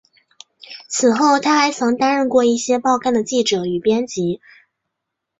[0.87, 4.41] 此后他还曾担任过一些报刊的记者与编辑。